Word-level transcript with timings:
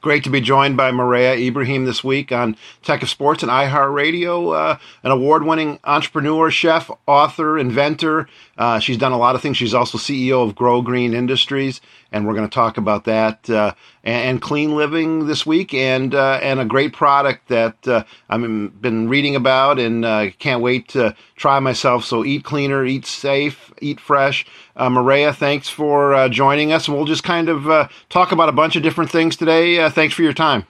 Great 0.00 0.24
to 0.24 0.30
be 0.30 0.40
joined 0.40 0.78
by 0.78 0.90
Mareya 0.90 1.38
Ibrahim 1.46 1.84
this 1.84 2.02
week 2.02 2.32
on 2.32 2.56
Tech 2.82 3.02
of 3.02 3.10
Sports 3.10 3.42
and 3.42 3.52
iHeartRadio. 3.52 4.56
Uh, 4.56 4.78
an 5.02 5.10
award-winning 5.10 5.78
entrepreneur, 5.84 6.50
chef, 6.50 6.90
author, 7.06 7.58
inventor. 7.58 8.26
Uh, 8.56 8.78
she's 8.78 8.96
done 8.96 9.12
a 9.12 9.18
lot 9.18 9.34
of 9.34 9.42
things. 9.42 9.58
She's 9.58 9.74
also 9.74 9.98
CEO 9.98 10.46
of 10.46 10.54
Grow 10.54 10.80
Green 10.80 11.12
Industries, 11.12 11.82
and 12.12 12.26
we're 12.26 12.34
going 12.34 12.48
to 12.48 12.54
talk 12.54 12.78
about 12.78 13.04
that 13.04 13.48
uh, 13.50 13.72
and, 14.04 14.28
and, 14.28 14.42
clean 14.42 14.74
living 14.74 15.26
this 15.26 15.44
week, 15.46 15.74
and 15.74 16.14
uh, 16.14 16.40
and 16.42 16.60
a 16.60 16.64
great 16.64 16.92
product 16.94 17.48
that 17.48 17.86
uh, 17.86 18.04
I've 18.28 18.40
been 18.40 19.08
reading 19.08 19.36
about 19.36 19.78
and 19.78 20.04
uh, 20.04 20.30
can't 20.38 20.62
wait 20.62 20.88
to 20.88 21.14
try 21.36 21.60
myself. 21.60 22.04
So 22.04 22.24
eat 22.24 22.44
cleaner, 22.44 22.84
eat 22.84 23.04
safe, 23.04 23.72
eat 23.80 24.00
fresh. 24.00 24.46
Mareya, 24.76 25.34
thanks 25.34 25.68
for 25.68 26.26
joining 26.30 26.72
us, 26.72 26.88
and 26.88 26.96
we'll 26.96 27.04
just 27.04 27.22
kind 27.22 27.50
of 27.50 27.90
talk 28.08 28.32
about 28.32 28.48
a 28.48 28.52
bunch 28.52 28.76
of 28.76 28.82
different 28.82 29.10
things 29.10 29.36
today 29.36 29.89
thanks 29.90 30.14
for 30.14 30.22
your 30.22 30.32
time. 30.32 30.66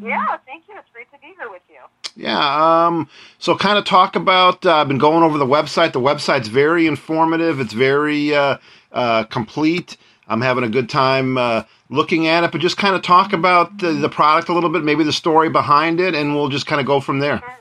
Yeah, 0.00 0.36
thank 0.46 0.64
you. 0.68 0.74
It's 0.76 0.90
great 0.92 1.10
to 1.12 1.18
be 1.18 1.34
here 1.38 1.50
with 1.50 1.62
you. 1.68 1.80
Yeah. 2.16 2.86
Um, 2.86 3.08
so, 3.38 3.56
kind 3.56 3.78
of 3.78 3.84
talk 3.84 4.16
about. 4.16 4.66
Uh, 4.66 4.76
I've 4.76 4.88
been 4.88 4.98
going 4.98 5.22
over 5.22 5.38
the 5.38 5.46
website. 5.46 5.92
The 5.92 6.00
website's 6.00 6.48
very 6.48 6.86
informative. 6.86 7.60
It's 7.60 7.72
very 7.72 8.34
uh, 8.34 8.58
uh, 8.92 9.24
complete. 9.24 9.96
I'm 10.26 10.40
having 10.40 10.64
a 10.64 10.68
good 10.68 10.88
time 10.88 11.36
uh, 11.36 11.64
looking 11.90 12.26
at 12.26 12.44
it, 12.44 12.52
but 12.52 12.60
just 12.60 12.76
kind 12.76 12.94
of 12.94 13.02
talk 13.02 13.32
about 13.32 13.78
the, 13.78 13.92
the, 13.92 14.08
product 14.08 14.48
a 14.48 14.54
little 14.54 14.70
bit, 14.70 14.82
maybe 14.82 15.04
the 15.04 15.12
story 15.12 15.50
behind 15.50 16.00
it, 16.00 16.14
and 16.14 16.34
we'll 16.34 16.48
just 16.48 16.66
kind 16.66 16.80
of 16.80 16.86
go 16.86 17.00
from 17.00 17.18
there. 17.18 17.38
Sure. 17.38 17.58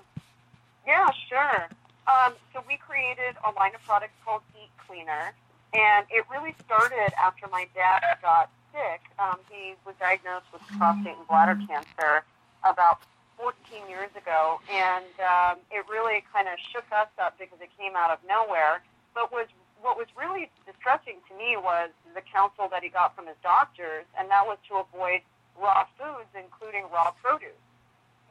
Yeah, 0.88 1.09
sure. 1.27 1.67
Um, 2.08 2.34
so 2.53 2.64
we 2.67 2.77
created 2.77 3.36
a 3.45 3.52
line 3.59 3.75
of 3.75 3.84
products 3.84 4.14
called 4.23 4.41
Eat 4.55 4.70
Cleaner, 4.88 5.34
and 5.73 6.05
it 6.09 6.23
really 6.31 6.55
started 6.66 7.11
after 7.22 7.48
my 7.52 7.67
dad 7.75 8.02
got 8.22 8.50
sick. 8.73 9.05
Um, 9.21 9.37
he 9.47 9.77
was 9.85 9.95
diagnosed 10.01 10.49
with 10.51 10.65
prostate 10.75 11.15
and 11.15 11.27
bladder 11.29 11.55
cancer 11.69 12.25
about 12.66 13.05
14 13.38 13.53
years 13.88 14.09
ago, 14.17 14.59
and 14.67 15.13
um, 15.21 15.55
it 15.69 15.85
really 15.88 16.25
kind 16.33 16.49
of 16.49 16.57
shook 16.73 16.85
us 16.91 17.13
up 17.21 17.38
because 17.38 17.61
it 17.61 17.69
came 17.77 17.95
out 17.95 18.09
of 18.09 18.19
nowhere. 18.27 18.81
But 19.13 19.31
was 19.31 19.47
what 19.81 19.97
was 19.97 20.07
really 20.15 20.49
distressing 20.65 21.19
to 21.27 21.33
me 21.35 21.59
was 21.59 21.91
the 22.15 22.23
counsel 22.23 22.71
that 22.71 22.81
he 22.81 22.89
got 22.89 23.15
from 23.15 23.27
his 23.27 23.35
doctors, 23.43 24.07
and 24.17 24.31
that 24.31 24.47
was 24.47 24.57
to 24.71 24.80
avoid 24.80 25.21
raw 25.59 25.85
foods, 25.99 26.31
including 26.33 26.87
raw 26.91 27.11
produce. 27.21 27.59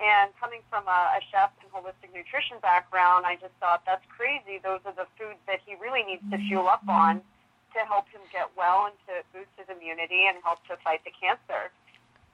And 0.01 0.33
coming 0.41 0.65
from 0.73 0.89
a, 0.89 1.01
a 1.15 1.21
chef 1.31 1.53
and 1.61 1.69
holistic 1.71 2.11
nutrition 2.11 2.57
background, 2.65 3.29
I 3.29 3.37
just 3.37 3.53
thought 3.61 3.85
that's 3.85 4.03
crazy. 4.09 4.59
Those 4.65 4.81
are 4.89 4.97
the 4.97 5.07
foods 5.21 5.39
that 5.47 5.61
he 5.65 5.77
really 5.77 6.03
needs 6.03 6.25
to 6.33 6.39
fuel 6.49 6.67
up 6.67 6.83
on 6.89 7.21
to 7.75 7.81
help 7.87 8.09
him 8.09 8.21
get 8.33 8.51
well 8.57 8.87
and 8.87 8.97
to 9.09 9.25
boost 9.33 9.53
his 9.57 9.69
immunity 9.69 10.27
and 10.29 10.37
help 10.43 10.65
to 10.69 10.77
fight 10.85 11.01
the 11.05 11.13
cancer. 11.13 11.71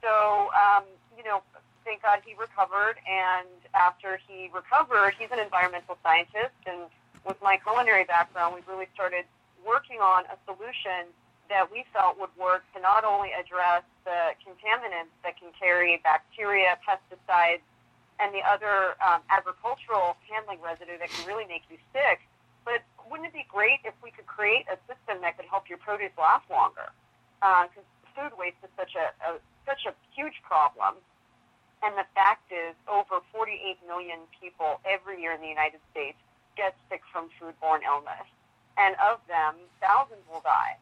So, 0.02 0.50
um, 0.54 0.84
you 1.16 1.24
know, 1.24 1.42
thank 1.84 2.02
God 2.02 2.20
he 2.24 2.34
recovered. 2.34 2.98
And 3.08 3.48
after 3.74 4.20
he 4.28 4.50
recovered, 4.54 5.14
he's 5.18 5.30
an 5.30 5.38
environmental 5.38 5.98
scientist. 6.02 6.54
And 6.66 6.90
with 7.26 7.40
my 7.42 7.56
culinary 7.58 8.04
background, 8.04 8.54
we 8.54 8.62
really 8.70 8.88
started 8.94 9.24
working 9.66 9.98
on 9.98 10.24
a 10.30 10.36
solution 10.46 11.10
that 11.48 11.72
we 11.72 11.84
felt 11.92 12.20
would 12.20 12.34
work 12.38 12.62
to 12.76 12.80
not 12.80 13.04
only 13.04 13.32
address 13.32 13.82
the 14.04 14.36
contaminants 14.44 15.12
that 15.24 15.40
can 15.40 15.48
carry 15.58 15.98
bacteria, 16.04 16.76
pesticides, 16.84 17.64
and 18.20 18.34
the 18.34 18.42
other 18.44 18.98
um, 19.00 19.22
agricultural 19.30 20.16
handling 20.28 20.60
residue 20.60 20.98
that 20.98 21.08
can 21.08 21.26
really 21.26 21.46
make 21.46 21.62
you 21.70 21.78
sick, 21.94 22.20
but 22.64 22.82
wouldn't 23.10 23.28
it 23.28 23.34
be 23.34 23.46
great 23.48 23.80
if 23.84 23.94
we 24.02 24.10
could 24.10 24.26
create 24.26 24.64
a 24.68 24.76
system 24.86 25.20
that 25.22 25.36
could 25.36 25.46
help 25.46 25.68
your 25.68 25.78
produce 25.78 26.12
last 26.18 26.48
longer? 26.50 26.92
Because 27.40 27.84
uh, 27.84 28.12
food 28.14 28.32
waste 28.38 28.60
is 28.62 28.70
such 28.76 28.94
a, 28.94 29.12
a 29.24 29.40
such 29.66 29.84
a 29.84 29.92
huge 30.16 30.40
problem, 30.42 30.96
and 31.84 31.92
the 31.96 32.08
fact 32.14 32.50
is, 32.50 32.74
over 32.88 33.20
48 33.30 33.78
million 33.86 34.18
people 34.40 34.80
every 34.88 35.20
year 35.20 35.32
in 35.32 35.40
the 35.40 35.48
United 35.48 35.80
States 35.92 36.16
get 36.56 36.74
sick 36.88 37.02
from 37.12 37.28
foodborne 37.36 37.84
illness, 37.84 38.26
and 38.76 38.96
of 38.98 39.20
them, 39.28 39.54
thousands 39.80 40.24
will 40.32 40.40
die. 40.40 40.76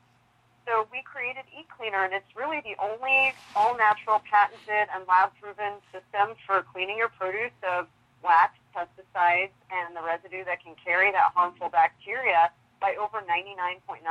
So 0.66 0.88
we 0.90 1.02
created 1.02 1.44
Eat 1.54 1.68
Cleaner, 1.70 2.02
and 2.02 2.12
it's 2.12 2.34
really 2.34 2.58
the 2.62 2.74
only 2.82 3.34
all-natural, 3.54 4.22
patented, 4.26 4.90
and 4.90 5.06
lab-proven 5.06 5.78
system 5.94 6.34
for 6.46 6.62
cleaning 6.74 6.98
your 6.98 7.08
produce 7.08 7.54
of 7.62 7.86
wax, 8.22 8.58
pesticides, 8.76 9.56
and 9.72 9.96
the 9.96 10.04
residue 10.04 10.44
that 10.44 10.60
can 10.62 10.76
carry 10.76 11.10
that 11.12 11.32
harmful 11.32 11.72
bacteria 11.72 12.52
by 12.80 12.94
over 13.00 13.24
99.9%. 13.24 14.04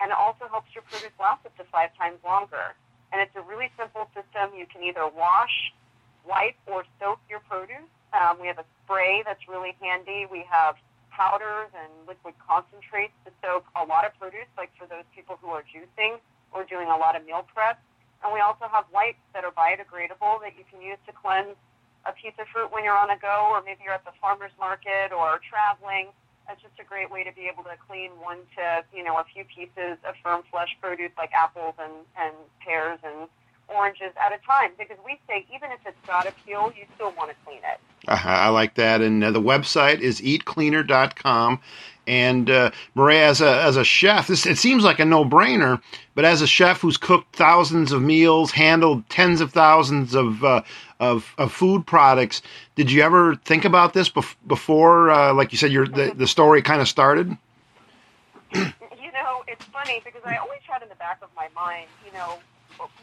And 0.00 0.14
it 0.14 0.16
also 0.16 0.46
helps 0.46 0.70
your 0.74 0.86
produce 0.86 1.10
last 1.18 1.42
up 1.44 1.56
to 1.58 1.64
five 1.74 1.90
times 1.98 2.22
longer. 2.22 2.78
And 3.10 3.20
it's 3.20 3.34
a 3.34 3.42
really 3.42 3.70
simple 3.74 4.06
system. 4.14 4.54
You 4.54 4.66
can 4.70 4.84
either 4.84 5.08
wash, 5.10 5.74
wipe, 6.22 6.54
or 6.70 6.84
soak 7.00 7.18
your 7.28 7.40
produce. 7.40 7.90
Um, 8.14 8.38
we 8.40 8.46
have 8.46 8.58
a 8.58 8.68
spray 8.84 9.22
that's 9.26 9.48
really 9.48 9.74
handy. 9.82 10.26
We 10.30 10.46
have 10.48 10.76
powders 11.10 11.74
and 11.74 11.90
liquid 12.06 12.34
concentrates 12.38 13.12
to 13.26 13.32
soak 13.42 13.66
a 13.74 13.82
lot 13.84 14.06
of 14.06 14.14
produce, 14.22 14.46
like 14.56 14.70
for 14.78 14.86
those 14.86 15.04
people 15.10 15.36
who 15.42 15.48
are 15.50 15.66
juicing 15.66 16.22
or 16.52 16.62
doing 16.62 16.86
a 16.86 16.96
lot 16.96 17.16
of 17.16 17.26
meal 17.26 17.42
prep. 17.52 17.82
And 18.22 18.32
we 18.32 18.40
also 18.40 18.70
have 18.70 18.84
wipes 18.94 19.22
that 19.34 19.42
are 19.44 19.50
biodegradable 19.50 20.40
that 20.46 20.54
you 20.54 20.64
can 20.70 20.80
use 20.80 20.98
to 21.06 21.12
cleanse 21.12 21.58
a 22.06 22.12
piece 22.12 22.34
of 22.38 22.46
fruit 22.52 22.70
when 22.72 22.84
you're 22.84 22.96
on 22.96 23.10
a 23.10 23.18
go, 23.18 23.50
or 23.50 23.62
maybe 23.64 23.80
you're 23.84 23.94
at 23.94 24.04
the 24.04 24.14
farmer's 24.20 24.54
market 24.58 25.12
or 25.12 25.40
traveling. 25.48 26.08
That's 26.46 26.62
just 26.62 26.78
a 26.80 26.84
great 26.84 27.10
way 27.10 27.24
to 27.24 27.32
be 27.32 27.50
able 27.52 27.64
to 27.64 27.76
clean 27.76 28.10
one 28.20 28.38
to, 28.56 28.84
you 28.94 29.04
know, 29.04 29.18
a 29.18 29.24
few 29.24 29.44
pieces 29.44 30.00
of 30.08 30.14
firm 30.22 30.42
flesh 30.50 30.72
produce 30.80 31.12
like 31.18 31.32
apples 31.32 31.74
and, 31.78 31.92
and 32.16 32.34
pears 32.64 32.98
and 33.04 33.28
oranges 33.68 34.12
at 34.20 34.32
a 34.32 34.38
time. 34.46 34.72
Because 34.78 34.98
we 35.04 35.18
say 35.28 35.46
even 35.54 35.70
if 35.72 35.80
it's 35.86 36.06
got 36.06 36.26
a 36.26 36.32
peel, 36.44 36.72
you 36.76 36.84
still 36.94 37.12
want 37.12 37.30
to 37.30 37.36
clean 37.44 37.58
it. 37.58 37.80
Uh-huh, 38.08 38.28
I 38.28 38.48
like 38.48 38.74
that. 38.74 39.00
And 39.00 39.22
uh, 39.22 39.30
the 39.30 39.40
website 39.40 40.00
is 40.00 40.20
eatcleaner.com. 40.20 41.60
And 42.06 42.48
uh, 42.48 42.70
Mareya, 42.96 43.20
as 43.20 43.40
a 43.42 43.62
as 43.62 43.76
a 43.76 43.84
chef, 43.84 44.28
this 44.28 44.46
it 44.46 44.56
seems 44.56 44.82
like 44.82 44.98
a 44.98 45.04
no 45.04 45.26
brainer, 45.26 45.82
but 46.14 46.24
as 46.24 46.40
a 46.40 46.46
chef 46.46 46.80
who's 46.80 46.96
cooked 46.96 47.36
thousands 47.36 47.92
of 47.92 48.00
meals, 48.00 48.50
handled 48.50 49.06
tens 49.10 49.42
of 49.42 49.52
thousands 49.52 50.14
of 50.14 50.42
uh, 50.42 50.62
of, 51.00 51.34
of 51.36 51.52
food 51.52 51.86
products, 51.86 52.40
did 52.76 52.90
you 52.90 53.02
ever 53.02 53.36
think 53.44 53.66
about 53.66 53.92
this 53.92 54.08
bef- 54.08 54.36
before? 54.46 55.10
Uh, 55.10 55.34
like 55.34 55.52
you 55.52 55.58
said, 55.58 55.70
your 55.70 55.86
the, 55.86 56.14
the 56.16 56.26
story 56.26 56.62
kind 56.62 56.80
of 56.80 56.88
started. 56.88 57.36
You 58.54 58.62
know, 59.12 59.44
it's 59.46 59.64
funny 59.66 60.00
because 60.02 60.22
I 60.24 60.36
always 60.36 60.60
had 60.66 60.82
in 60.82 60.88
the 60.88 60.94
back 60.94 61.18
of 61.22 61.28
my 61.36 61.48
mind, 61.54 61.88
you 62.06 62.12
know, 62.12 62.38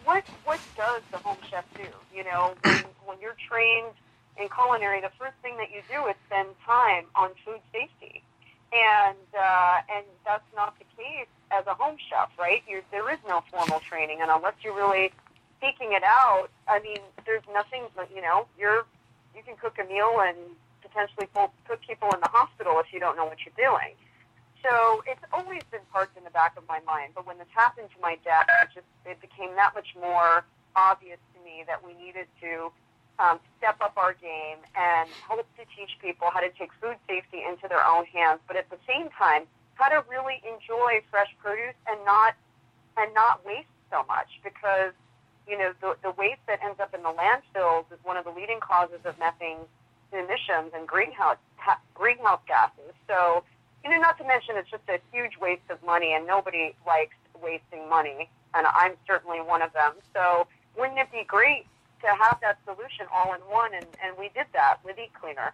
what 0.03 0.23
what 0.43 0.59
does 0.75 1.01
the 1.11 1.17
home 1.17 1.37
chef 1.49 1.65
do? 1.75 1.87
You 2.15 2.23
know, 2.23 2.55
when, 2.63 2.83
when 3.05 3.17
you're 3.21 3.37
trained 3.49 3.93
in 4.37 4.49
culinary, 4.49 5.01
the 5.01 5.11
first 5.17 5.35
thing 5.41 5.57
that 5.57 5.71
you 5.71 5.81
do 5.89 6.07
is 6.07 6.15
spend 6.27 6.49
time 6.65 7.05
on 7.15 7.31
food 7.45 7.59
safety 7.71 8.23
and 8.75 9.27
uh, 9.37 9.77
and 9.93 10.05
that's 10.25 10.47
not 10.55 10.75
the 10.79 10.85
case 10.97 11.27
as 11.51 11.65
a 11.67 11.73
home 11.73 11.97
chef, 12.09 12.29
right? 12.37 12.63
you 12.67 12.81
there 12.91 13.09
is 13.11 13.19
no 13.27 13.43
formal 13.51 13.79
training, 13.79 14.19
and 14.21 14.29
unless 14.31 14.55
you're 14.61 14.75
really 14.75 15.11
seeking 15.61 15.93
it 15.93 16.03
out, 16.03 16.47
I 16.67 16.79
mean, 16.79 16.99
there's 17.25 17.43
nothing. 17.53 17.83
You 18.13 18.21
know, 18.21 18.47
you're 18.59 18.85
you 19.35 19.43
can 19.43 19.55
cook 19.55 19.77
a 19.79 19.85
meal 19.87 20.19
and 20.19 20.37
potentially 20.81 21.27
put 21.33 21.81
people 21.81 22.09
in 22.13 22.19
the 22.19 22.29
hospital 22.29 22.79
if 22.79 22.91
you 22.93 22.99
don't 22.99 23.15
know 23.15 23.25
what 23.25 23.37
you're 23.45 23.55
doing. 23.57 23.95
So 24.65 25.05
it's 25.05 25.21
always 25.31 25.61
been 25.69 25.85
parked 25.93 26.17
in 26.17 26.23
the 26.23 26.33
back 26.33 26.57
of 26.57 26.65
my 26.67 26.81
mind. 26.89 27.13
But 27.13 27.27
when 27.27 27.37
this 27.37 27.47
happened 27.53 27.89
to 27.93 27.99
my 28.01 28.17
dad, 28.25 28.49
it 28.65 28.73
just 28.73 28.89
it 29.05 29.21
became 29.21 29.53
that 29.55 29.77
much 29.77 29.93
more 29.93 30.43
obvious 30.75 31.21
to 31.33 31.39
me 31.45 31.63
that 31.69 31.85
we 31.85 31.93
needed 31.93 32.25
to 32.41 32.73
um, 33.19 33.39
step 33.57 33.77
up 33.79 33.93
our 33.95 34.13
game 34.13 34.57
and 34.75 35.07
help 35.29 35.45
to 35.55 35.63
teach 35.77 35.93
people 36.01 36.27
how 36.33 36.41
to 36.41 36.49
take 36.57 36.73
food 36.81 36.97
safety 37.07 37.45
into 37.47 37.69
their 37.69 37.85
own 37.85 38.05
hands, 38.09 38.41
but 38.47 38.57
at 38.57 38.67
the 38.69 38.81
same 38.89 39.07
time, 39.13 39.43
how 39.75 39.87
to 39.87 40.03
really 40.09 40.41
enjoy 40.43 40.99
fresh 41.11 41.29
produce 41.37 41.77
and 41.87 42.03
not 42.03 42.33
and 42.97 43.13
not 43.13 43.45
waste 43.45 43.71
so 43.91 44.03
much 44.07 44.27
because 44.43 44.91
you 45.47 45.57
know 45.57 45.71
the, 45.79 45.95
the 46.01 46.11
waste 46.17 46.41
that 46.47 46.59
ends 46.65 46.79
up 46.79 46.93
in 46.93 47.03
the 47.03 47.13
landfills 47.13 47.85
is 47.93 47.99
one 48.03 48.17
of 48.17 48.25
the 48.25 48.31
leading 48.31 48.59
causes 48.59 48.99
of 49.05 49.13
methane 49.19 49.61
emissions 50.11 50.71
and 50.73 50.87
greenhouse 50.87 51.37
greenhouse 51.93 52.41
gases. 52.47 52.95
So 53.07 53.43
you 53.85 53.91
know, 53.91 53.99
not 53.99 54.17
to 54.17 54.23
mention 54.25 54.55
it's 54.57 54.69
just 54.69 54.81
a 54.89 54.99
huge 55.13 55.37
waste 55.39 55.69
of 55.69 55.81
money, 55.85 56.13
and 56.13 56.25
nobody 56.25 56.75
likes 56.87 57.13
wasting 57.39 57.87
money, 57.87 58.27
and 58.55 58.65
I'm 58.65 58.93
certainly 59.05 59.41
one 59.41 59.61
of 59.61 59.71
them. 59.73 59.93
So 60.11 60.47
wouldn't 60.75 60.97
it 60.97 61.11
be 61.11 61.23
great 61.23 61.67
to 62.01 62.07
have 62.07 62.39
that 62.41 62.57
solution 62.65 63.05
all 63.13 63.35
in 63.35 63.41
one, 63.41 63.75
and, 63.75 63.85
and 64.03 64.17
we 64.17 64.29
did 64.29 64.47
that 64.53 64.77
with 64.83 64.97
Eat 64.97 65.11
Cleaner. 65.13 65.53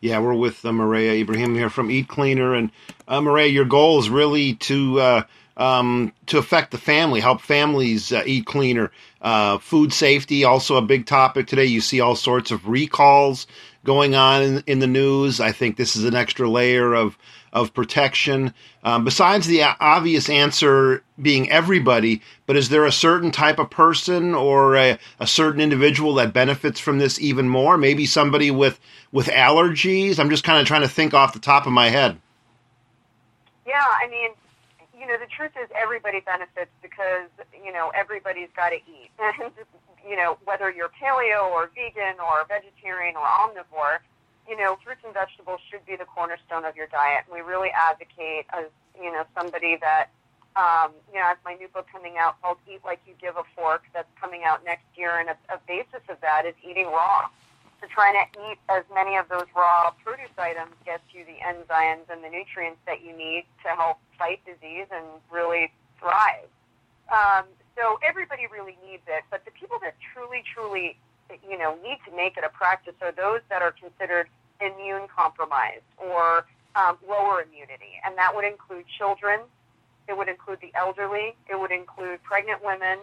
Yeah, 0.00 0.18
we're 0.18 0.34
with 0.34 0.64
uh, 0.64 0.70
Mareya 0.70 1.20
Ibrahim 1.20 1.54
here 1.54 1.70
from 1.70 1.92
Eat 1.92 2.08
Cleaner, 2.08 2.54
and 2.54 2.72
uh, 3.06 3.20
Mareya, 3.20 3.52
your 3.52 3.64
goal 3.64 4.00
is 4.00 4.10
really 4.10 4.54
to 4.54 5.00
uh, 5.00 5.22
um, 5.56 6.12
to 6.26 6.38
affect 6.38 6.72
the 6.72 6.78
family, 6.78 7.20
help 7.20 7.40
families 7.40 8.12
uh, 8.12 8.24
eat 8.26 8.46
cleaner. 8.46 8.90
Uh, 9.20 9.58
food 9.58 9.92
safety 9.92 10.42
also 10.42 10.76
a 10.76 10.82
big 10.82 11.06
topic 11.06 11.46
today. 11.46 11.64
You 11.64 11.80
see 11.80 12.00
all 12.00 12.16
sorts 12.16 12.50
of 12.50 12.66
recalls 12.68 13.46
going 13.84 14.14
on 14.14 14.42
in, 14.42 14.64
in 14.66 14.78
the 14.80 14.86
news. 14.86 15.40
I 15.40 15.52
think 15.52 15.76
this 15.76 15.94
is 15.94 16.04
an 16.04 16.14
extra 16.14 16.48
layer 16.48 16.94
of 16.94 17.16
of 17.52 17.72
protection. 17.72 18.52
Um, 18.82 19.04
besides 19.04 19.46
the 19.46 19.62
obvious 19.62 20.28
answer 20.28 21.04
being 21.22 21.48
everybody, 21.50 22.20
but 22.46 22.56
is 22.56 22.68
there 22.68 22.84
a 22.84 22.90
certain 22.90 23.30
type 23.30 23.60
of 23.60 23.70
person 23.70 24.34
or 24.34 24.76
a, 24.76 24.98
a, 25.20 25.26
certain 25.26 25.60
individual 25.60 26.14
that 26.14 26.32
benefits 26.32 26.80
from 26.80 26.98
this 26.98 27.20
even 27.20 27.48
more? 27.48 27.78
Maybe 27.78 28.06
somebody 28.06 28.50
with 28.50 28.80
with 29.12 29.28
allergies. 29.28 30.18
I'm 30.18 30.30
just 30.30 30.42
kind 30.42 30.60
of 30.60 30.66
trying 30.66 30.82
to 30.82 30.88
think 30.88 31.14
off 31.14 31.32
the 31.32 31.38
top 31.38 31.66
of 31.66 31.72
my 31.72 31.90
head. 31.90 32.18
Yeah, 33.64 33.74
I 33.76 34.08
mean, 34.10 34.30
you 34.98 35.06
know, 35.06 35.18
the 35.18 35.26
truth 35.26 35.52
is 35.60 35.68
everybody 35.74 36.20
benefits 36.20 36.70
because 36.82 37.28
you 37.52 37.72
know 37.72 37.90
everybody's 37.94 38.50
got 38.56 38.70
to 38.70 38.76
eat, 38.76 39.10
and 39.18 39.52
you 40.06 40.16
know 40.16 40.38
whether 40.44 40.70
you're 40.70 40.90
paleo 40.90 41.50
or 41.50 41.70
vegan 41.74 42.20
or 42.20 42.46
vegetarian 42.48 43.16
or 43.16 43.26
omnivore 43.26 44.00
you 44.48 44.56
know, 44.56 44.76
fruits 44.84 45.00
and 45.04 45.14
vegetables 45.14 45.60
should 45.70 45.84
be 45.86 45.96
the 45.96 46.04
cornerstone 46.04 46.64
of 46.64 46.76
your 46.76 46.86
diet. 46.88 47.24
We 47.32 47.40
really 47.40 47.70
advocate 47.70 48.46
as, 48.52 48.66
you 49.00 49.10
know, 49.10 49.24
somebody 49.36 49.76
that, 49.80 50.08
um, 50.56 50.92
you 51.12 51.18
know, 51.18 51.24
I 51.24 51.28
have 51.34 51.38
my 51.44 51.54
new 51.54 51.68
book 51.68 51.86
coming 51.90 52.16
out 52.18 52.40
called 52.42 52.58
Eat 52.70 52.80
Like 52.84 53.00
You 53.06 53.14
Give 53.20 53.36
a 53.36 53.42
Fork 53.56 53.84
that's 53.92 54.08
coming 54.20 54.42
out 54.44 54.64
next 54.64 54.84
year. 54.96 55.18
And 55.18 55.30
a, 55.30 55.36
a 55.52 55.58
basis 55.66 56.04
of 56.08 56.20
that 56.20 56.44
is 56.46 56.54
eating 56.62 56.86
raw. 56.86 57.28
So 57.84 57.88
trying 57.92 58.16
to 58.16 58.40
eat 58.48 58.56
as 58.70 58.82
many 58.94 59.16
of 59.16 59.28
those 59.28 59.44
raw 59.54 59.92
produce 60.02 60.32
items 60.38 60.72
gets 60.86 61.02
you 61.12 61.20
the 61.26 61.36
enzymes 61.44 62.08
and 62.08 62.24
the 62.24 62.30
nutrients 62.30 62.80
that 62.86 63.04
you 63.04 63.12
need 63.12 63.44
to 63.62 63.76
help 63.76 63.98
fight 64.18 64.40
disease 64.46 64.86
and 64.90 65.04
really 65.30 65.70
thrive. 66.00 66.48
Um, 67.12 67.44
so 67.76 67.98
everybody 68.00 68.48
really 68.50 68.78
needs 68.88 69.02
it, 69.06 69.24
but 69.30 69.44
the 69.44 69.50
people 69.50 69.76
that 69.82 69.96
truly, 70.00 70.42
truly 70.54 70.96
you 71.46 71.58
know, 71.58 71.76
need 71.84 71.98
to 72.08 72.16
make 72.16 72.38
it 72.38 72.44
a 72.44 72.48
practice 72.48 72.94
are 73.02 73.12
those 73.12 73.40
that 73.50 73.60
are 73.60 73.72
considered 73.72 74.28
immune 74.64 75.04
compromised 75.14 75.84
or 75.98 76.46
um, 76.76 76.96
lower 77.06 77.44
immunity, 77.44 78.00
and 78.06 78.16
that 78.16 78.34
would 78.34 78.46
include 78.46 78.84
children, 78.96 79.40
it 80.08 80.16
would 80.16 80.28
include 80.28 80.60
the 80.62 80.72
elderly, 80.74 81.36
it 81.50 81.60
would 81.60 81.72
include 81.72 82.22
pregnant 82.22 82.64
women, 82.64 83.00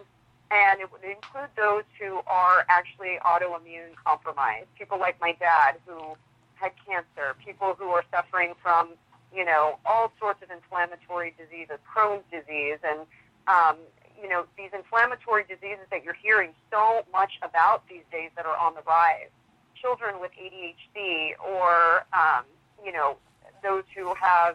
and 0.52 0.80
it 0.80 0.92
would 0.92 1.02
include 1.02 1.48
those 1.56 1.84
who 1.98 2.20
are 2.26 2.66
actually 2.68 3.18
autoimmune 3.24 3.96
compromised. 4.04 4.66
People 4.78 5.00
like 5.00 5.18
my 5.20 5.32
dad 5.40 5.76
who 5.86 6.14
had 6.54 6.72
cancer, 6.86 7.34
people 7.44 7.74
who 7.78 7.88
are 7.88 8.04
suffering 8.14 8.52
from, 8.62 8.90
you 9.34 9.44
know, 9.44 9.78
all 9.86 10.12
sorts 10.20 10.42
of 10.42 10.50
inflammatory 10.50 11.34
diseases, 11.38 11.78
Crohn's 11.88 12.24
disease, 12.30 12.78
and 12.84 13.00
um, 13.48 13.76
you 14.22 14.28
know, 14.28 14.44
these 14.56 14.70
inflammatory 14.72 15.42
diseases 15.42 15.84
that 15.90 16.04
you're 16.04 16.14
hearing 16.22 16.50
so 16.70 17.02
much 17.10 17.32
about 17.42 17.82
these 17.88 18.04
days 18.12 18.30
that 18.36 18.46
are 18.46 18.56
on 18.56 18.74
the 18.74 18.82
rise. 18.86 19.30
Children 19.74 20.20
with 20.20 20.30
ADHD 20.40 21.32
or, 21.44 22.06
um, 22.12 22.44
you 22.84 22.92
know, 22.92 23.16
those 23.64 23.82
who 23.96 24.14
have 24.14 24.54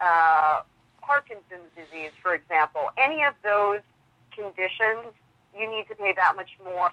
uh, 0.00 0.62
Parkinson's 1.02 1.68
disease, 1.76 2.12
for 2.22 2.34
example. 2.34 2.88
Any 2.96 3.22
of 3.22 3.34
those 3.44 3.80
conditions, 4.34 5.12
you 5.58 5.70
need 5.70 5.86
to 5.88 5.94
pay 5.94 6.12
that 6.16 6.36
much 6.36 6.50
more 6.64 6.90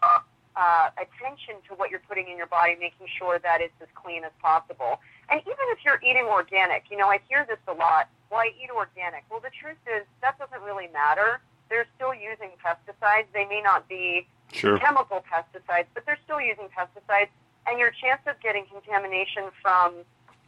uh, 0.56 0.90
attention 0.98 1.56
to 1.68 1.76
what 1.76 1.90
you're 1.90 2.04
putting 2.08 2.28
in 2.28 2.38
your 2.38 2.48
body, 2.48 2.76
making 2.80 3.08
sure 3.18 3.40
that 3.40 3.62
it's 3.62 3.74
as 3.82 3.88
clean 3.96 4.24
as 4.24 4.32
possible. 4.42 5.00
And 5.30 5.40
even 5.42 5.66
if 5.76 5.80
you're 5.86 6.02
eating 6.04 6.26
organic, 6.26 6.86
you 6.92 6.98
know, 6.98 7.08
I 7.08 7.20
hear 7.30 7.46
this 7.48 7.60
a 7.68 7.74
lot. 7.74 8.10
Well, 8.30 8.42
I 8.42 8.52
eat 8.62 8.70
organic. 8.70 9.24
Well, 9.30 9.40
the 9.40 9.52
truth 9.52 9.80
is 9.88 10.06
that 10.22 10.38
doesn't 10.38 10.62
really 10.62 10.88
matter 10.92 11.42
they're 11.70 11.88
still 11.96 12.14
using 12.14 12.50
pesticides. 12.64 13.26
They 13.34 13.46
may 13.46 13.62
not 13.62 13.88
be 13.88 14.28
sure. 14.52 14.78
chemical 14.80 15.24
pesticides, 15.32 15.86
but 15.94 16.06
they're 16.06 16.20
still 16.26 16.42
using 16.42 16.68
pesticides. 16.76 17.30
And 17.68 17.80
your 17.80 17.92
chance 17.92 18.22
of 18.28 18.40
getting 18.42 18.66
contamination 18.66 19.46
from 19.62 19.94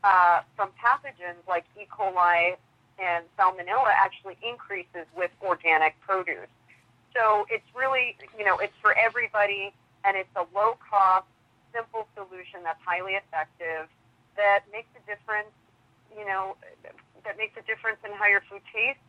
uh, 0.03 0.41
from 0.55 0.69
pathogens 0.83 1.47
like 1.47 1.65
E. 1.79 1.85
coli 1.85 2.55
and 2.97 3.23
salmonella 3.37 3.93
actually 3.93 4.35
increases 4.41 5.05
with 5.15 5.29
organic 5.43 5.99
produce. 6.01 6.49
So 7.15 7.45
it's 7.49 7.67
really, 7.75 8.15
you 8.37 8.45
know, 8.45 8.57
it's 8.57 8.75
for 8.81 8.97
everybody, 8.97 9.73
and 10.05 10.15
it's 10.17 10.31
a 10.35 10.45
low 10.55 10.77
cost, 10.79 11.27
simple 11.73 12.07
solution 12.15 12.63
that's 12.63 12.81
highly 12.83 13.13
effective 13.13 13.87
that 14.37 14.63
makes 14.71 14.87
a 14.95 15.03
difference, 15.05 15.51
you 16.17 16.25
know, 16.25 16.55
that 17.23 17.37
makes 17.37 17.55
a 17.57 17.63
difference 17.67 17.99
in 18.05 18.11
how 18.13 18.27
your 18.27 18.41
food 18.49 18.61
tastes 18.73 19.03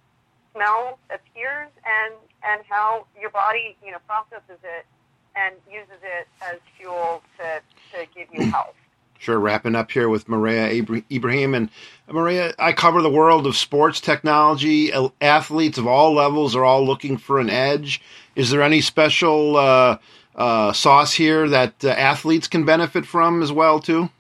smell 0.53 0.99
appears 1.11 1.71
and 1.85 2.15
and 2.45 2.63
how 2.69 3.07
your 3.19 3.31
body 3.31 3.77
you 3.85 3.91
know 3.91 3.99
processes 4.07 4.61
it 4.63 4.87
and 5.35 5.55
uses 5.71 6.01
it 6.03 6.29
as 6.43 6.59
fuel 6.77 7.23
to 7.39 7.61
to 7.93 8.07
give 8.15 8.29
you 8.33 8.51
health. 8.51 8.77
Sure, 9.23 9.39
wrapping 9.39 9.77
up 9.77 9.93
here 9.93 10.09
with 10.09 10.27
Mareya 10.27 11.05
Ibrahim 11.09 11.55
and 11.55 11.71
Mareya. 12.09 12.57
I 12.59 12.73
cover 12.73 13.01
the 13.01 13.09
world 13.09 13.47
of 13.47 13.57
sports 13.57 14.01
technology. 14.01 14.93
Athletes 15.21 15.79
of 15.79 15.87
all 15.87 16.13
levels 16.13 16.57
are 16.57 16.65
all 16.65 16.85
looking 16.85 17.17
for 17.17 17.39
an 17.39 17.49
edge. 17.49 18.03
Is 18.35 18.51
there 18.51 18.63
any 18.63 18.81
special 18.81 19.57
uh, 19.57 19.99
uh, 20.35 20.73
sauce 20.73 21.13
here 21.13 21.49
that 21.49 21.85
uh, 21.85 21.91
athletes 21.91 22.49
can 22.49 22.65
benefit 22.65 23.07
from 23.07 23.45
as 23.45 23.53
well 23.53 23.79
too? 23.79 24.11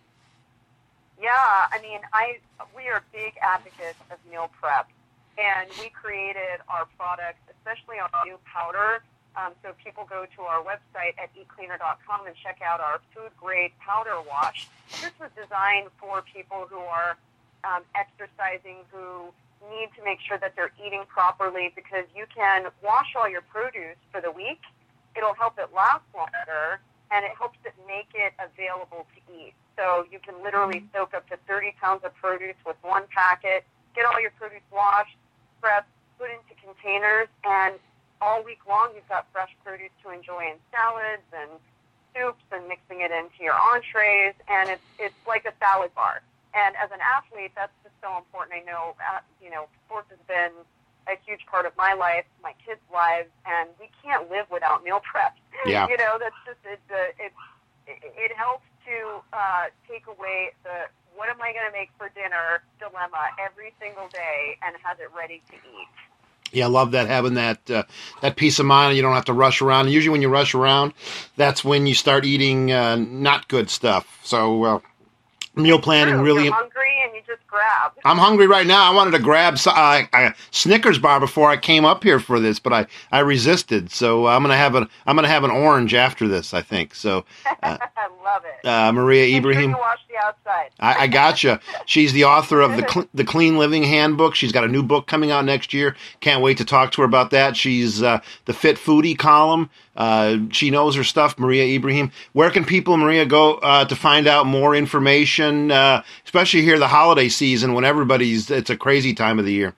Yeah, 1.20 1.32
I 1.32 1.80
mean, 1.82 1.98
I 2.12 2.38
we 2.76 2.86
are 2.86 3.02
big 3.12 3.34
advocates 3.42 3.98
of 4.08 4.18
meal 4.30 4.52
prep 4.60 4.88
and 5.36 5.68
we 5.80 5.88
created 5.88 6.60
our 6.68 6.86
products, 6.96 7.40
especially 7.50 7.98
our 7.98 8.24
new 8.24 8.38
powder. 8.44 9.02
Um, 9.34 9.52
so 9.62 9.72
people 9.82 10.04
go 10.08 10.26
to 10.36 10.42
our 10.42 10.62
website 10.62 11.16
at 11.16 11.32
eatcleaner.com 11.32 12.26
and 12.26 12.36
check 12.36 12.60
out 12.64 12.80
our 12.80 13.00
food 13.14 13.30
grade 13.40 13.72
powder 13.80 14.20
wash. 14.28 14.68
This 15.00 15.12
was 15.18 15.30
designed 15.34 15.88
for 15.98 16.22
people 16.22 16.66
who 16.68 16.78
are 16.78 17.16
um, 17.64 17.82
exercising, 17.96 18.84
who 18.92 19.32
need 19.70 19.88
to 19.96 20.04
make 20.04 20.20
sure 20.20 20.36
that 20.38 20.54
they're 20.56 20.74
eating 20.84 21.04
properly 21.08 21.72
because 21.74 22.04
you 22.14 22.26
can 22.34 22.66
wash 22.82 23.14
all 23.16 23.28
your 23.28 23.42
produce 23.42 23.96
for 24.10 24.20
the 24.20 24.30
week. 24.30 24.60
It'll 25.16 25.34
help 25.34 25.58
it 25.58 25.70
last 25.74 26.04
longer 26.14 26.80
and 27.12 27.24
it 27.24 27.32
helps 27.38 27.58
it 27.64 27.74
make 27.86 28.08
it 28.14 28.32
available 28.40 29.06
to 29.14 29.18
eat. 29.32 29.52
So 29.76 30.04
you 30.10 30.18
can 30.18 30.34
literally 30.42 30.84
soak 30.92 31.14
up 31.14 31.28
to 31.28 31.36
30 31.48 31.74
pounds 31.80 32.02
of 32.04 32.14
produce 32.16 32.56
with 32.66 32.76
one 32.82 33.04
packet, 33.14 33.64
get 33.94 34.04
all 34.04 34.20
your 34.20 34.32
produce 34.38 34.64
washed, 34.72 35.16
prep, 35.60 35.86
put 36.18 36.28
into 36.30 36.56
containers, 36.60 37.28
and 37.44 37.76
all 38.22 38.42
week 38.46 38.62
long 38.70 38.94
you've 38.94 39.08
got 39.10 39.26
fresh 39.34 39.50
produce 39.66 39.90
to 40.06 40.14
enjoy 40.14 40.46
in 40.54 40.58
salads 40.70 41.26
and 41.34 41.50
soups 42.14 42.46
and 42.54 42.68
mixing 42.70 43.02
it 43.02 43.10
into 43.10 43.42
your 43.42 43.58
entrees, 43.74 44.38
and 44.46 44.70
it's 44.70 44.86
it's 44.98 45.18
like 45.26 45.44
a 45.44 45.52
salad 45.58 45.90
bar. 45.98 46.22
And 46.54 46.76
as 46.76 46.92
an 46.92 47.00
athlete, 47.02 47.50
that's 47.56 47.72
just 47.82 47.96
so 48.04 48.14
important. 48.20 48.60
I 48.60 48.62
know, 48.68 48.94
uh, 49.00 49.24
you 49.42 49.48
know, 49.50 49.66
sports 49.88 50.12
has 50.12 50.20
been 50.28 50.52
a 51.08 51.16
huge 51.24 51.40
part 51.48 51.64
of 51.64 51.72
my 51.80 51.94
life, 51.96 52.28
my 52.44 52.52
kids' 52.64 52.84
lives, 52.92 53.32
and 53.48 53.72
we 53.80 53.88
can't 54.04 54.30
live 54.30 54.46
without 54.52 54.84
meal 54.84 55.00
prep. 55.02 55.34
Yeah. 55.64 55.86
you 55.86 55.96
know, 55.96 56.18
that's 56.18 56.34
just 56.44 56.58
it. 56.66 56.80
It 56.90 57.32
it, 57.86 57.98
it 58.18 58.32
helps 58.36 58.66
to 58.86 59.22
uh, 59.32 59.70
take 59.88 60.06
away 60.06 60.52
the 60.64 60.90
what 61.14 61.28
am 61.28 61.40
I 61.40 61.52
going 61.52 61.66
to 61.66 61.72
make 61.72 61.90
for 61.98 62.08
dinner 62.18 62.64
dilemma 62.80 63.30
every 63.38 63.72
single 63.80 64.08
day 64.08 64.58
and 64.62 64.74
have 64.82 64.98
it 64.98 65.10
ready 65.14 65.42
to 65.50 65.56
eat. 65.56 65.92
Yeah, 66.52 66.66
I 66.66 66.68
love 66.68 66.92
that 66.92 67.08
having 67.08 67.34
that 67.34 67.70
uh, 67.70 67.84
that 68.20 68.36
peace 68.36 68.58
of 68.58 68.66
mind. 68.66 68.96
You 68.96 69.02
don't 69.02 69.14
have 69.14 69.24
to 69.26 69.32
rush 69.32 69.62
around. 69.62 69.86
And 69.86 69.94
usually, 69.94 70.12
when 70.12 70.22
you 70.22 70.28
rush 70.28 70.54
around, 70.54 70.92
that's 71.36 71.64
when 71.64 71.86
you 71.86 71.94
start 71.94 72.24
eating 72.24 72.70
uh, 72.70 72.96
not 72.96 73.48
good 73.48 73.70
stuff. 73.70 74.20
So, 74.22 74.64
uh, 74.64 74.78
meal 75.54 75.80
planning 75.80 76.14
True. 76.14 76.24
really. 76.24 76.44
You're 76.44 76.54
hungry 76.54 76.92
and 77.04 77.14
you 77.14 77.22
just 77.26 77.41
grab. 77.52 77.92
I'm 78.04 78.16
hungry 78.18 78.46
right 78.46 78.66
now. 78.66 78.90
I 78.90 78.94
wanted 78.94 79.10
to 79.12 79.18
grab 79.18 79.56
uh, 79.66 80.02
a 80.14 80.34
Snickers 80.50 80.98
bar 80.98 81.20
before 81.20 81.50
I 81.50 81.56
came 81.58 81.84
up 81.84 82.02
here 82.02 82.18
for 82.18 82.40
this, 82.40 82.58
but 82.58 82.72
I, 82.72 82.86
I 83.12 83.20
resisted. 83.20 83.90
So 83.90 84.26
I'm 84.26 84.42
gonna 84.42 84.56
have 84.56 84.74
an 84.74 84.88
I'm 85.06 85.14
gonna 85.16 85.28
have 85.28 85.44
an 85.44 85.50
orange 85.50 85.94
after 85.94 86.26
this. 86.26 86.54
I 86.54 86.62
think 86.62 86.94
so. 86.94 87.24
Uh, 87.62 87.76
I 87.80 88.08
love 88.24 88.42
it. 88.44 88.66
Uh, 88.66 88.90
Mareya 88.92 89.36
Ibrahim. 89.36 89.72
Sure 89.72 89.80
wash 89.80 89.98
the 90.08 90.16
outside. 90.16 90.70
I, 90.80 91.04
I 91.04 91.06
gotcha. 91.06 91.60
She's 91.86 92.12
the 92.12 92.24
author 92.24 92.60
of 92.60 92.76
the 92.76 92.88
Cl- 92.88 93.08
the 93.14 93.24
Clean 93.24 93.58
Living 93.58 93.84
Handbook. 93.84 94.34
She's 94.34 94.52
got 94.52 94.64
a 94.64 94.68
new 94.68 94.82
book 94.82 95.06
coming 95.06 95.30
out 95.30 95.44
next 95.44 95.74
year. 95.74 95.94
Can't 96.20 96.42
wait 96.42 96.56
to 96.58 96.64
talk 96.64 96.92
to 96.92 97.02
her 97.02 97.06
about 97.06 97.30
that. 97.30 97.56
She's 97.56 98.02
uh, 98.02 98.20
the 98.46 98.54
Fit 98.54 98.76
Foodie 98.76 99.18
column. 99.18 99.68
Uh, 99.96 100.38
she 100.50 100.70
knows 100.70 100.96
her 100.96 101.04
stuff. 101.04 101.36
Mareya 101.36 101.74
Ibrahim. 101.74 102.12
Where 102.32 102.50
can 102.50 102.64
people, 102.64 102.96
Mareya, 102.96 103.28
go 103.28 103.54
uh, 103.54 103.84
to 103.84 103.96
find 103.96 104.26
out 104.26 104.46
more 104.46 104.74
information? 104.74 105.70
Uh, 105.70 106.02
especially 106.24 106.62
here, 106.62 106.78
the 106.78 106.88
holiday 106.88 107.28
season 107.28 107.74
when 107.74 107.84
everybody's 107.84 108.50
it's 108.50 108.70
a 108.70 108.76
crazy 108.76 109.14
time 109.14 109.38
of 109.38 109.44
the 109.44 109.52
year. 109.52 109.74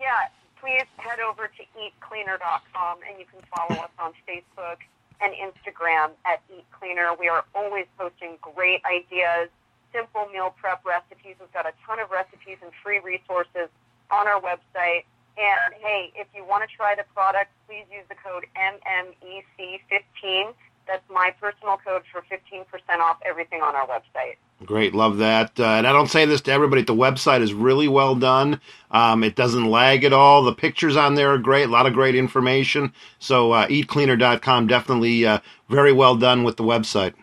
Yeah, 0.00 0.28
please 0.60 0.86
head 0.96 1.20
over 1.20 1.48
to 1.48 1.62
eatcleaner.com 1.78 2.98
and 3.08 3.18
you 3.18 3.26
can 3.26 3.40
follow 3.54 3.82
us 3.82 3.90
on 3.98 4.12
Facebook 4.28 4.78
and 5.20 5.32
Instagram 5.34 6.10
at 6.24 6.42
Eat 6.54 6.64
Cleaner. 6.72 7.14
We 7.18 7.28
are 7.28 7.44
always 7.54 7.86
posting 7.98 8.36
great 8.40 8.82
ideas, 8.84 9.48
simple 9.92 10.26
meal 10.32 10.54
prep 10.60 10.84
recipes. 10.84 11.36
We've 11.38 11.52
got 11.52 11.66
a 11.66 11.72
ton 11.86 12.00
of 12.00 12.10
recipes 12.10 12.58
and 12.62 12.72
free 12.82 13.00
resources 13.00 13.68
on 14.10 14.26
our 14.26 14.40
website. 14.40 15.04
And 15.36 15.74
hey, 15.80 16.12
if 16.14 16.26
you 16.34 16.44
want 16.44 16.68
to 16.68 16.76
try 16.76 16.94
the 16.94 17.04
product, 17.14 17.50
please 17.66 17.84
use 17.90 18.04
the 18.08 18.14
code 18.14 18.46
MMEC15 18.56 20.54
That's 20.86 21.02
my 21.10 21.34
personal 21.40 21.78
code 21.78 22.02
for 22.12 22.22
15% 22.22 22.64
off 23.00 23.18
everything 23.24 23.62
on 23.62 23.74
our 23.74 23.86
website. 23.86 24.36
Great, 24.64 24.94
love 24.94 25.18
that. 25.18 25.58
Uh, 25.58 25.64
and 25.64 25.86
I 25.86 25.92
don't 25.92 26.10
say 26.10 26.24
this 26.24 26.40
to 26.42 26.52
everybody. 26.52 26.82
The 26.82 26.94
website 26.94 27.40
is 27.40 27.52
really 27.52 27.88
well 27.88 28.14
done. 28.14 28.60
Um, 28.90 29.24
it 29.24 29.34
doesn't 29.34 29.70
lag 29.70 30.04
at 30.04 30.12
all. 30.12 30.42
The 30.42 30.54
pictures 30.54 30.96
on 30.96 31.14
there 31.14 31.32
are 31.32 31.38
great. 31.38 31.68
A 31.68 31.72
lot 31.72 31.86
of 31.86 31.92
great 31.92 32.14
information. 32.14 32.92
So 33.18 33.52
uh, 33.52 33.66
eatcleaner.com 33.66 34.66
definitely 34.66 35.26
uh, 35.26 35.40
very 35.68 35.92
well 35.92 36.16
done 36.16 36.44
with 36.44 36.56
the 36.56 36.64
website. 36.64 37.14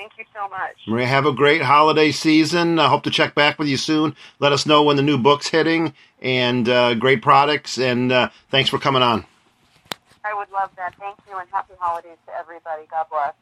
Thank 0.00 0.12
you. 0.16 0.24
So 0.32 0.48
much. 0.48 0.76
Mareya, 0.88 1.04
have 1.04 1.26
a 1.26 1.32
great 1.32 1.60
holiday 1.60 2.10
season. 2.10 2.78
I 2.78 2.88
hope 2.88 3.02
to 3.02 3.10
check 3.10 3.34
back 3.34 3.58
with 3.58 3.68
you 3.68 3.76
soon. 3.76 4.16
Let 4.38 4.50
us 4.50 4.64
know 4.64 4.82
when 4.82 4.96
the 4.96 5.02
new 5.02 5.18
book's 5.18 5.48
hitting 5.48 5.92
and 6.22 6.66
uh, 6.66 6.94
great 6.94 7.20
products. 7.20 7.78
And 7.78 8.10
uh, 8.10 8.30
thanks 8.50 8.70
for 8.70 8.78
coming 8.78 9.02
on. 9.02 9.26
I 10.24 10.32
would 10.32 10.50
love 10.50 10.70
that. 10.76 10.94
Thank 10.98 11.18
you 11.28 11.36
and 11.36 11.46
happy 11.50 11.74
holidays 11.78 12.16
to 12.26 12.34
everybody. 12.34 12.84
God 12.90 13.06
bless. 13.10 13.34